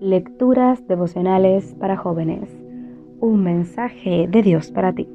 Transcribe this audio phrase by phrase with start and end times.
[0.00, 2.48] Lecturas devocionales para jóvenes.
[3.18, 5.08] Un mensaje de Dios para ti.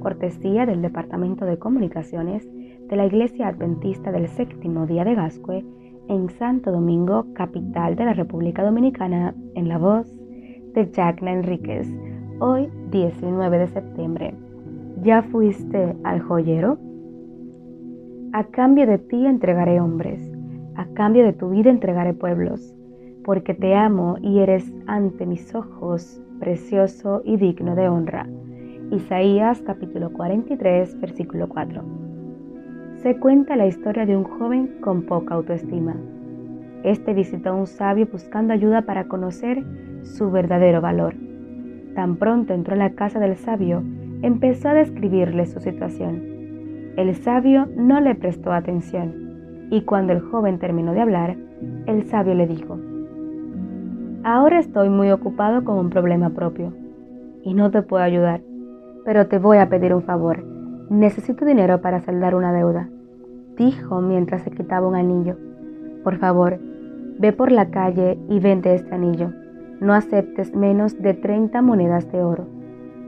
[0.00, 2.44] Cortesía del Departamento de Comunicaciones
[2.88, 5.64] de la Iglesia Adventista del Séptimo Día de Gascue
[6.08, 10.08] en Santo Domingo, capital de la República Dominicana, en la voz
[10.74, 11.88] de Jacna Enríquez.
[12.40, 14.34] Hoy, 19 de septiembre.
[15.02, 16.78] ¿Ya fuiste al joyero?
[18.32, 20.20] A cambio de ti entregaré hombres,
[20.74, 22.76] a cambio de tu vida entregaré pueblos
[23.26, 28.28] porque te amo y eres ante mis ojos precioso y digno de honra.
[28.92, 31.82] Isaías capítulo 43 versículo 4.
[33.02, 35.96] Se cuenta la historia de un joven con poca autoestima.
[36.84, 39.64] Este visitó a un sabio buscando ayuda para conocer
[40.04, 41.16] su verdadero valor.
[41.96, 43.82] Tan pronto entró a la casa del sabio,
[44.22, 46.22] empezó a describirle su situación.
[46.96, 51.36] El sabio no le prestó atención y cuando el joven terminó de hablar,
[51.86, 52.78] el sabio le dijo,
[54.28, 56.72] Ahora estoy muy ocupado con un problema propio
[57.44, 58.40] y no te puedo ayudar,
[59.04, 60.42] pero te voy a pedir un favor.
[60.90, 62.88] Necesito dinero para saldar una deuda,
[63.56, 65.36] dijo mientras se quitaba un anillo.
[66.02, 66.58] Por favor,
[67.20, 69.30] ve por la calle y vende este anillo.
[69.78, 72.48] No aceptes menos de 30 monedas de oro.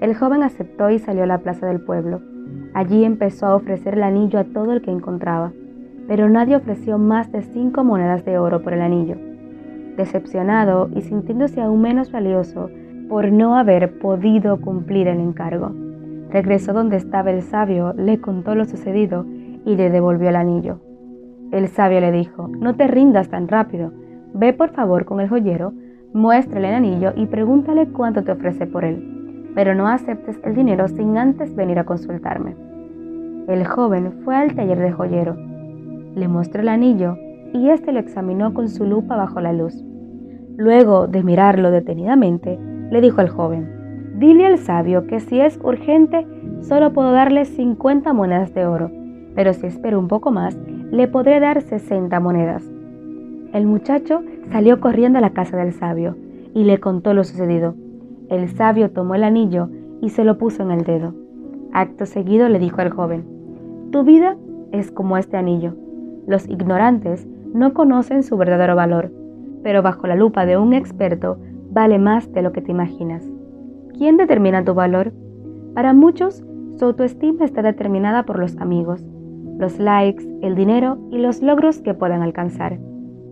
[0.00, 2.22] El joven aceptó y salió a la plaza del pueblo.
[2.72, 5.52] Allí empezó a ofrecer el anillo a todo el que encontraba,
[6.08, 9.31] pero nadie ofreció más de cinco monedas de oro por el anillo
[9.96, 12.70] decepcionado y sintiéndose aún menos valioso
[13.08, 15.72] por no haber podido cumplir el encargo.
[16.30, 19.26] Regresó donde estaba el sabio, le contó lo sucedido
[19.66, 20.80] y le devolvió el anillo.
[21.50, 23.92] El sabio le dijo, no te rindas tan rápido,
[24.32, 25.74] ve por favor con el joyero,
[26.14, 30.88] muéstrale el anillo y pregúntale cuánto te ofrece por él, pero no aceptes el dinero
[30.88, 32.56] sin antes venir a consultarme.
[33.48, 35.36] El joven fue al taller de joyero,
[36.14, 37.16] le mostró el anillo
[37.52, 39.84] y éste lo examinó con su lupa bajo la luz.
[40.56, 42.58] Luego de mirarlo detenidamente,
[42.90, 43.80] le dijo al joven,
[44.18, 46.26] Dile al sabio que si es urgente,
[46.60, 48.90] solo puedo darle 50 monedas de oro,
[49.34, 50.58] pero si espero un poco más,
[50.90, 52.70] le podré dar 60 monedas.
[53.52, 56.16] El muchacho salió corriendo a la casa del sabio
[56.54, 57.74] y le contó lo sucedido.
[58.28, 61.14] El sabio tomó el anillo y se lo puso en el dedo.
[61.72, 63.24] Acto seguido le dijo al joven,
[63.90, 64.36] Tu vida
[64.70, 65.74] es como este anillo.
[66.26, 69.10] Los ignorantes no conocen su verdadero valor,
[69.62, 71.38] pero bajo la lupa de un experto
[71.70, 73.24] vale más de lo que te imaginas.
[73.96, 75.12] ¿Quién determina tu valor?
[75.74, 76.44] Para muchos,
[76.76, 79.04] su autoestima está determinada por los amigos,
[79.58, 82.78] los likes, el dinero y los logros que puedan alcanzar.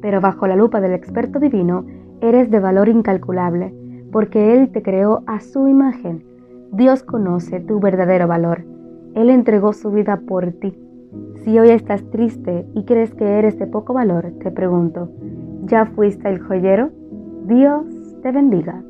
[0.00, 1.84] Pero bajo la lupa del experto divino,
[2.20, 3.74] eres de valor incalculable,
[4.12, 6.24] porque Él te creó a su imagen.
[6.72, 8.64] Dios conoce tu verdadero valor.
[9.14, 10.74] Él entregó su vida por ti
[11.44, 15.10] si hoy estás triste y crees que eres de poco valor, te pregunto,
[15.64, 16.90] ¿ya fuiste el joyero?
[17.46, 17.84] Dios
[18.22, 18.82] te bendiga.